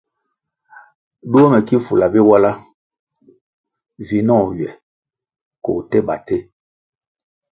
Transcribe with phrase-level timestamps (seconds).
[1.29, 2.51] Duo mè ki fulah Biwala
[4.07, 4.69] vinoh ywè
[5.63, 6.37] ko tèba tè.